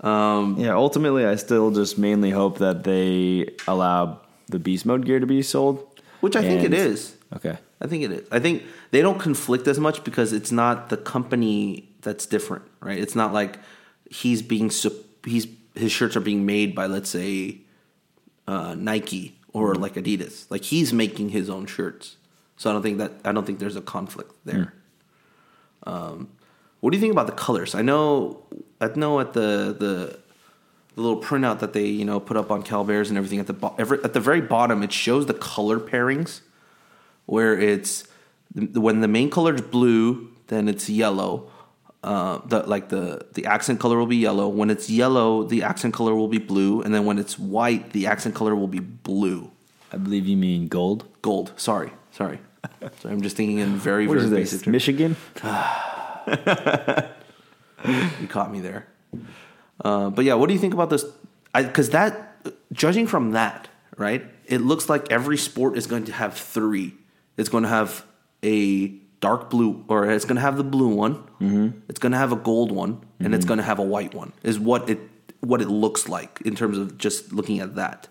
[0.00, 5.18] Um, yeah, ultimately, I still just mainly hope that they allow the beast mode gear
[5.18, 5.82] to be sold.
[6.20, 7.16] Which I think it is.
[7.34, 7.56] Okay.
[7.80, 8.28] I think it is.
[8.30, 12.98] I think they don't conflict as much because it's not the company that's different, right?
[12.98, 13.58] It's not like
[14.12, 14.70] he's being
[15.24, 17.58] he's his shirts are being made by let's say
[18.46, 20.50] uh, Nike or like Adidas.
[20.50, 22.16] Like he's making his own shirts,
[22.56, 24.74] so I don't think that I don't think there's a conflict there.
[25.84, 26.28] Um,
[26.80, 27.74] what do you think about the colors?
[27.74, 28.44] I know
[28.80, 30.18] I know at the the
[30.94, 33.46] the little printout that they you know put up on Cal Bears and everything at
[33.46, 36.40] the bo- every, at the very bottom it shows the color pairings
[37.26, 38.04] where it's
[38.54, 41.50] when the main color is blue then it's yellow
[42.04, 45.94] uh, the like the the accent color will be yellow when it's yellow the accent
[45.94, 49.50] color will be blue and then when it's white the accent color will be blue
[49.92, 51.04] I believe you mean gold.
[51.22, 52.40] gold sorry sorry
[53.00, 54.62] so I'm just thinking in very What very is basic this?
[54.62, 54.72] terms.
[54.72, 55.16] Michigan?
[58.20, 58.86] You caught me there.
[59.84, 61.04] Uh, but yeah, what do you think about this?
[61.52, 62.36] Because that,
[62.72, 66.94] judging from that, right, it looks like every sport is going to have three.
[67.36, 68.04] It's going to have
[68.44, 71.14] a dark blue, or it's going to have the blue one.
[71.40, 71.68] Mm-hmm.
[71.88, 74.34] It's going to have a gold one, and it's going to have a white one.
[74.42, 74.98] Is what it
[75.40, 78.08] what it looks like in terms of just looking at that.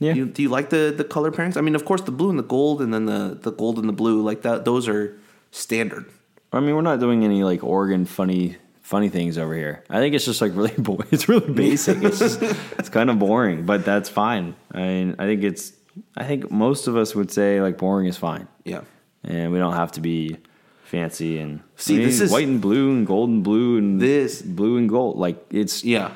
[0.00, 0.12] Yeah.
[0.12, 1.56] Do you, do you like the the color pairings?
[1.56, 3.88] I mean, of course, the blue and the gold, and then the the gold and
[3.88, 4.66] the blue, like that.
[4.66, 5.16] Those are
[5.50, 6.04] standard.
[6.52, 9.82] I mean, we're not doing any like Oregon funny funny things over here.
[9.88, 11.08] I think it's just like really boring.
[11.10, 12.02] It's really basic.
[12.02, 12.42] It's just
[12.78, 14.54] it's kind of boring, but that's fine.
[14.72, 15.72] I mean, I think it's
[16.16, 18.82] I think most of us would say like boring is fine, Yeah.
[19.24, 20.36] And we don't have to be
[20.84, 24.00] fancy and See, I mean, this is- white and blue and gold and blue and
[24.00, 25.16] This- blue and gold.
[25.16, 26.10] Like it's Yeah.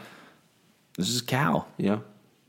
[0.96, 1.68] this is Cal.
[1.78, 1.98] Yeah.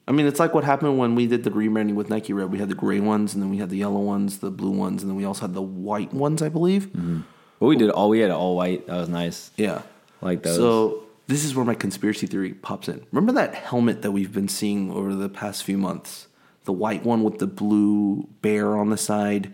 [0.08, 2.52] I mean, it's like what happened when we did the rebranding with Nike Red.
[2.52, 5.04] We had the gray ones, and then we had the yellow ones, the blue ones,
[5.04, 6.88] and then we also had the white ones, I believe.
[6.88, 7.20] Mm-hmm.
[7.60, 8.88] But we did all we had all white.
[8.88, 9.52] That was nice.
[9.56, 9.84] Yeah.
[10.22, 10.56] Like those.
[10.56, 13.02] So this is where my conspiracy theory pops in.
[13.12, 16.28] Remember that helmet that we've been seeing over the past few months?
[16.66, 19.54] The white one with the blue bear on the side.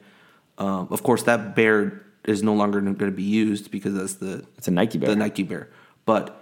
[0.58, 4.46] Um, of course, that bear is no longer going to be used because that's the
[4.58, 5.10] It's a Nike bear.
[5.10, 5.70] the Nike bear.
[6.06, 6.42] But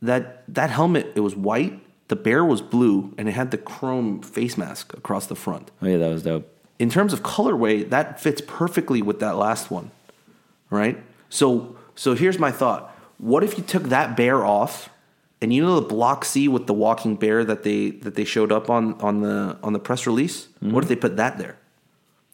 [0.00, 1.78] that that helmet, it was white.
[2.08, 5.70] The bear was blue, and it had the chrome face mask across the front.
[5.80, 6.46] oh yeah, that was dope.
[6.78, 9.90] in terms of colorway, that fits perfectly with that last one,
[10.68, 10.98] right?
[11.30, 14.90] So, so here's my thought: What if you took that bear off,
[15.40, 18.50] and you know the block C with the walking bear that they that they showed
[18.52, 20.48] up on on the on the press release?
[20.60, 21.56] What if they put that there?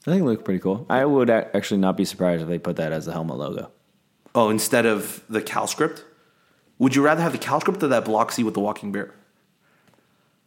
[0.06, 0.86] I think it looked pretty cool.
[0.88, 3.70] I would ac- actually not be surprised if they put that as the helmet logo.
[4.34, 6.04] Oh, instead of the Cal script,
[6.78, 9.12] would you rather have the Cal script or that block C with the walking bear?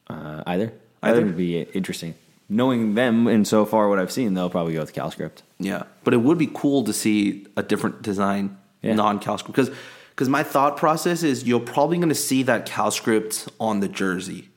[0.09, 0.73] Uh, either.
[1.03, 1.17] I Either?
[1.17, 2.15] think it'd be interesting.
[2.49, 5.41] Knowing them and so far what I've seen, they'll probably go with CalScript.
[5.59, 8.95] Yeah, but it would be cool to see a different design, Yeah.
[8.95, 9.75] non-Cal script, because
[10.09, 13.87] because my thought process is you're probably going to see that Cal script on the
[13.87, 14.49] jersey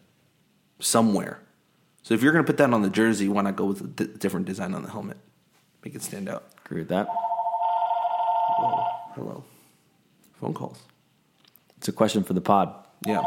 [0.81, 1.39] somewhere.
[2.05, 4.05] So if you're going to put that on the jersey, why not go with a
[4.05, 5.17] different design on the helmet,
[5.83, 6.45] make it stand out?
[6.67, 7.09] Agree with that.
[9.15, 9.43] Hello,
[10.39, 10.83] phone calls.
[11.79, 12.75] It's a question for the pod.
[13.07, 13.23] Yeah,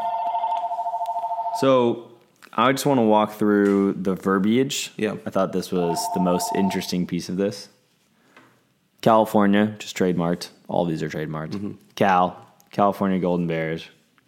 [1.59, 2.11] So
[2.53, 4.91] I just want to walk through the verbiage.
[4.95, 5.15] Yeah.
[5.25, 7.69] I thought this was the most interesting piece of this.
[9.01, 10.49] California, just trademarked.
[10.67, 11.51] All these are trademarked.
[11.51, 11.71] Mm-hmm.
[11.95, 13.87] Cal, California Golden Bears,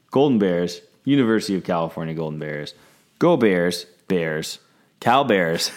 [0.09, 2.73] Golden Bears, University of California Golden Bears,
[3.19, 4.59] Go Bears, Bears,
[4.99, 5.71] Cal Bears,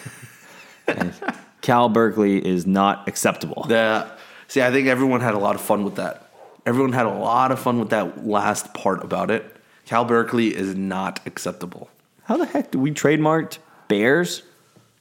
[1.61, 3.63] Cal Berkeley is not acceptable.
[3.63, 4.05] the
[4.49, 6.29] see, I think everyone had a lot of fun with that.
[6.65, 9.55] Everyone had a lot of fun with that last part about it.
[9.85, 11.89] Cal Berkeley is not acceptable.
[12.23, 14.43] How the heck do we trademarked Bears?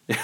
[0.06, 0.18] what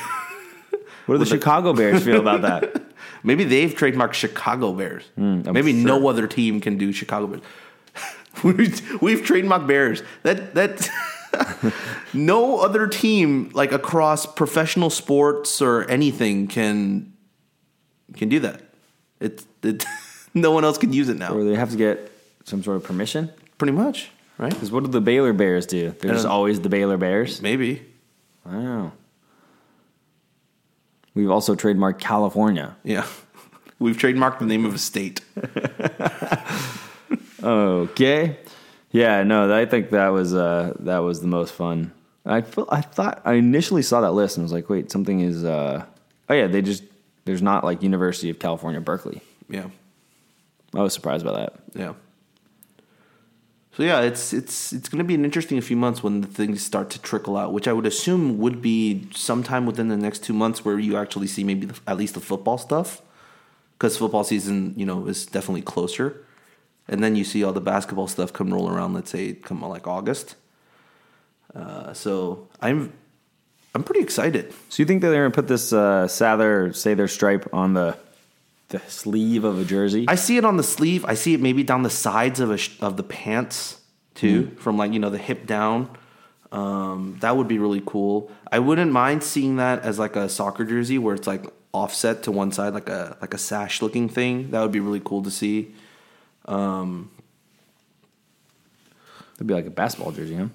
[1.14, 2.82] do the Chicago Bears feel about that?
[3.24, 5.04] Maybe they've trademarked Chicago Bears.
[5.16, 5.86] Hmm, I'm Maybe sure.
[5.86, 7.42] no other team can do Chicago Bears.
[8.44, 10.02] we've, we've trademarked Bears.
[10.22, 10.88] That that
[12.12, 17.12] no other team like across professional sports or anything can
[18.16, 18.62] can do that.
[19.20, 19.84] It, it
[20.34, 21.34] no one else can use it now.
[21.34, 22.10] Or they have to get
[22.44, 23.30] some sort of permission?
[23.58, 24.52] Pretty much, right?
[24.52, 25.94] Because what do the Baylor Bears do?
[26.00, 27.42] They're just uh, always the Baylor Bears?
[27.42, 27.82] Maybe.
[28.44, 28.92] Wow.
[31.14, 32.76] We've also trademarked California.
[32.84, 33.06] Yeah.
[33.80, 35.20] We've trademarked the name of a state.
[37.42, 38.36] Okay.
[38.90, 41.92] Yeah, no, I think that was uh, that was the most fun.
[42.24, 45.44] I feel, I thought I initially saw that list and was like, wait, something is.
[45.44, 45.84] Uh,
[46.28, 46.82] oh yeah, they just
[47.24, 49.20] there's not like University of California Berkeley.
[49.48, 49.66] Yeah.
[50.74, 51.54] I was surprised by that.
[51.74, 51.94] Yeah.
[53.72, 56.64] So yeah, it's it's it's going to be an interesting few months when the things
[56.64, 60.32] start to trickle out, which I would assume would be sometime within the next two
[60.32, 63.00] months, where you actually see maybe the, at least the football stuff,
[63.74, 66.24] because football season, you know, is definitely closer,
[66.88, 68.94] and then you see all the basketball stuff come roll around.
[68.94, 70.36] Let's say come like August.
[71.54, 72.92] Uh, so I'm
[73.74, 74.52] I'm pretty excited.
[74.68, 77.96] So you think that they're gonna put this uh, Sather say their stripe on the
[78.68, 80.04] the sleeve of a jersey?
[80.08, 81.04] I see it on the sleeve.
[81.04, 83.80] I see it maybe down the sides of a sh- of the pants
[84.14, 85.90] too, from like you know the hip down.
[86.50, 88.30] Um, that would be really cool.
[88.50, 92.32] I wouldn't mind seeing that as like a soccer jersey where it's like offset to
[92.32, 94.50] one side, like a like a sash looking thing.
[94.50, 95.74] That would be really cool to see.
[99.36, 100.48] It'd be like a basketball jersey, huh?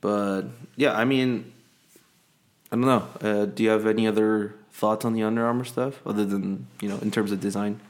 [0.00, 0.42] But
[0.76, 1.52] yeah, I mean,
[2.72, 3.06] I don't know.
[3.20, 6.88] Uh, do you have any other thoughts on the Under Armour stuff other than you
[6.88, 7.80] know in terms of design?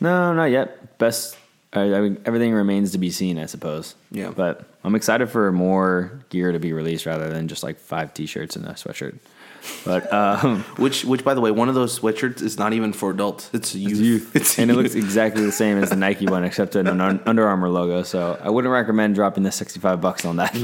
[0.00, 0.98] No, not yet.
[0.98, 1.36] Best.
[1.72, 3.94] I, I mean, everything remains to be seen, I suppose.
[4.10, 4.30] Yeah.
[4.34, 8.56] But I'm excited for more gear to be released rather than just like five T-shirts
[8.56, 9.18] and a sweatshirt.
[9.84, 13.10] But um, Which, which by the way, one of those sweatshirts is not even for
[13.10, 13.50] adults.
[13.52, 13.92] It's youth.
[13.92, 16.86] it's youth, It's and it looks exactly the same as the Nike one, except an
[16.88, 18.02] Un- Under Armour logo.
[18.02, 20.54] So I wouldn't recommend dropping the 65 bucks on that.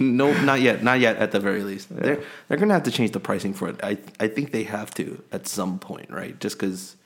[0.00, 0.82] no, not yet.
[0.82, 1.16] Not yet.
[1.16, 3.80] At the very least, they're they're gonna have to change the pricing for it.
[3.82, 6.38] I I think they have to at some point, right?
[6.40, 6.96] Just because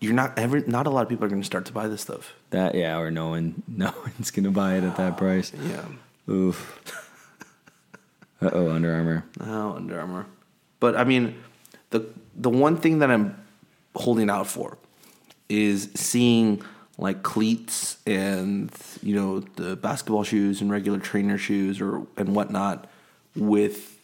[0.00, 2.34] you're not every not a lot of people are gonna start to buy this stuff.
[2.50, 5.52] that yeah, or no one, no one's gonna buy it at that price.
[5.68, 6.32] Yeah.
[6.32, 6.82] Oof.
[8.40, 9.24] Uh oh, Under Armour.
[9.40, 10.26] Oh, Under Armour.
[10.80, 11.42] But I mean,
[11.90, 13.36] the the one thing that I'm
[13.94, 14.78] holding out for
[15.48, 16.62] is seeing
[16.98, 18.70] like cleats and
[19.02, 22.88] you know the basketball shoes and regular trainer shoes or and whatnot
[23.34, 23.98] with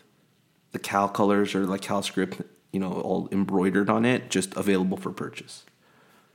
[0.72, 4.96] the Cal colors or like Cal script, you know, all embroidered on it, just available
[4.96, 5.64] for purchase.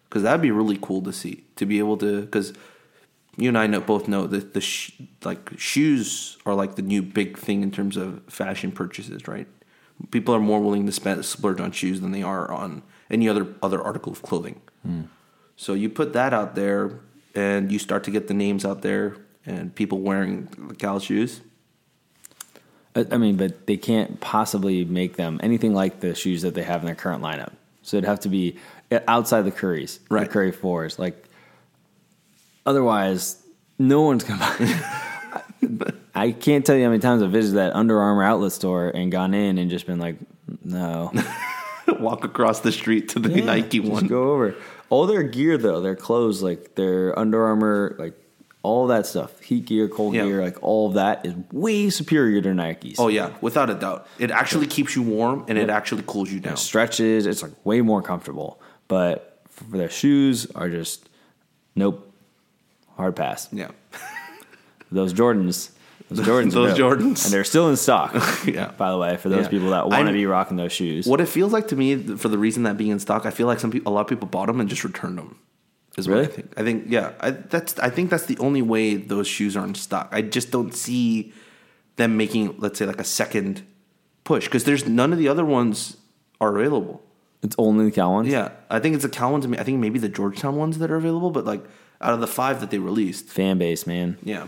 [0.07, 2.53] Because that'd be really cool to see to be able to because
[3.41, 4.91] you and I know both know that the sh-
[5.23, 9.47] like shoes are like the new big thing in terms of fashion purchases, right?
[10.11, 13.47] People are more willing to spend splurge on shoes than they are on any other
[13.61, 14.61] other article of clothing.
[14.83, 15.01] Hmm.
[15.55, 16.99] So you put that out there,
[17.35, 21.41] and you start to get the names out there, and people wearing the Cal shoes.
[22.95, 26.63] I I mean, but they can't possibly make them anything like the shoes that they
[26.63, 27.51] have in their current lineup.
[27.81, 28.57] So it'd have to be
[29.07, 30.25] outside the Currys, Right.
[30.27, 30.97] the Curry fours.
[30.99, 31.25] Like,
[32.65, 33.41] otherwise,
[33.77, 35.91] no one's gonna buy.
[36.15, 39.11] I can't tell you how many times I've visited that Under Armour outlet store and
[39.11, 40.17] gone in and just been like,
[40.63, 41.11] no,
[41.99, 44.07] Walk across the street to the Yeah, Nike just one.
[44.07, 44.55] Go over
[44.89, 48.13] all their gear though, their clothes, like their Under Armour, like
[48.63, 50.25] all that stuff, heat gear, cold Yeah.
[50.25, 52.95] gear, like all of that is way superior to Nikes.
[52.99, 54.07] Oh yeah, without a doubt.
[54.17, 56.57] It actually keeps you warm and it actually cools you down.
[56.57, 57.25] stretches.
[57.25, 58.61] It's like way more comfortable.
[58.87, 61.07] But for their shoes are just
[61.75, 62.08] nope,
[62.99, 63.47] hard pass.
[63.51, 63.71] Yeah.
[64.91, 65.71] Those Jordans,
[66.09, 66.77] those Jordans, Those.
[66.77, 67.23] Jordans.
[67.25, 68.13] and they're still in stock.
[68.45, 68.71] Yeah.
[68.71, 69.49] By the way, for those Yeah.
[69.49, 71.05] people that want to be rocking those shoes.
[71.05, 73.47] What it feels like to me, for the reason that being in stock, I feel
[73.47, 75.37] like some people, a lot of people bought them and just returned them.
[75.97, 76.27] Is what Really?
[76.27, 76.53] I think.
[76.57, 77.77] I think, yeah, I, that's.
[77.79, 80.09] I think that's the only way those shoes are in stock.
[80.11, 81.33] I just don't see
[81.97, 83.63] them making, let's say, like a second
[84.23, 85.97] push because there's none of the other ones
[86.39, 87.01] are available.
[87.41, 88.29] It's only the Cal ones.
[88.29, 89.45] Yeah, I think it's the Cal ones.
[89.45, 91.63] I think maybe the Georgetown ones that are available, but like
[92.01, 94.17] out of the five that they released, Fan base, man.
[94.23, 94.47] yeah,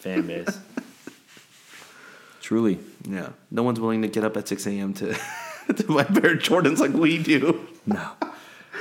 [0.00, 0.58] Fan base.
[2.40, 2.78] Truly.
[3.08, 4.92] yeah, no one's willing to get up at six a.m.
[4.94, 5.14] to
[5.74, 7.66] to buy a pair of Jordans like we do.
[7.86, 8.10] No.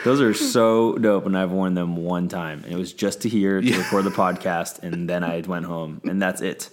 [0.04, 2.62] Those are so dope, and I've worn them one time.
[2.66, 3.78] And it was just to hear to Yeah.
[3.78, 6.70] record the podcast, and then I went home, and that's it.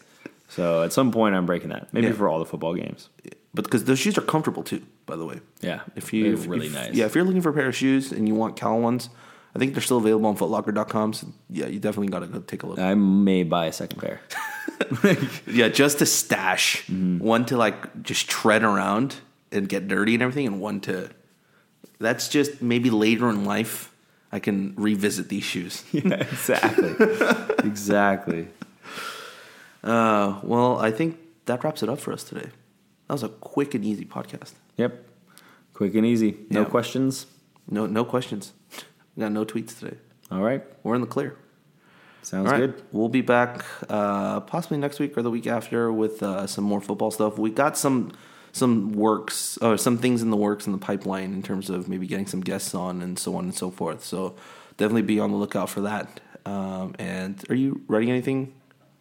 [0.49, 1.93] So at some point, I'm breaking that.
[1.95, 2.15] Maybe Yeah.
[2.15, 3.09] for all the football games.
[3.55, 5.41] But because those shoes are comfortable too, by the way.
[5.61, 6.95] Yeah, If you they're if, really if- nice.
[6.95, 9.11] Yeah, if you're looking for a pair of shoes and you want Cal ones,
[9.55, 11.13] I think they're still available on footlocker.com.
[11.13, 12.79] So yeah, you definitely got to go take a look.
[12.79, 14.21] I may buy a second pair.
[15.47, 16.89] yeah, just to stash.
[16.89, 19.17] One to like just tread around
[19.53, 21.11] and get dirty and everything, and one to
[21.99, 23.93] that's just maybe later in life
[24.33, 25.85] I can revisit these shoes.
[25.93, 26.95] yeah, exactly,
[27.69, 28.49] exactly.
[29.83, 32.51] Uh, well, I think that wraps it up for us today.
[33.09, 34.53] That was a quick and easy podcast.
[34.77, 35.05] Yep,
[35.75, 36.37] quick and easy.
[36.51, 36.67] No Yeah.
[36.69, 37.27] questions.
[37.69, 38.53] No, no questions.
[39.21, 39.99] We got no tweets today.
[40.31, 41.37] All right, We're in the clear.
[42.23, 42.83] sounds right, good.
[42.91, 46.81] We'll be back uh, possibly next week or the week after with uh, some more
[46.81, 47.37] football stuff.
[47.39, 48.13] We got some
[48.53, 52.07] some works or some things in the works in the pipeline in terms of maybe
[52.07, 54.03] getting some guests on and so on and so forth.
[54.07, 54.37] So
[54.79, 56.19] definitely be on the lookout for that.
[56.47, 58.55] Um, and are you writing anything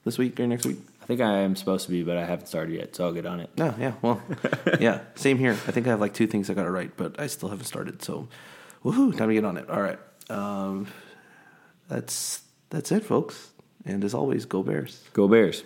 [0.04, 0.80] this week or next week?
[1.02, 3.26] I think I am supposed to be, but I haven't started yet, so I'll get
[3.26, 3.52] on it.
[3.56, 4.22] No, yeah, well,
[4.82, 5.54] yeah, same here.
[5.54, 7.66] I think I have like two things I got to write, but I still haven't
[7.68, 8.04] started.
[8.04, 8.28] So,
[8.84, 9.70] woohoo, time to get on it.
[9.70, 9.98] All right,
[10.30, 10.88] um,
[11.88, 13.50] that's that's it, folks.
[13.86, 15.04] And as always, go Bears.
[15.14, 15.64] Go Bears.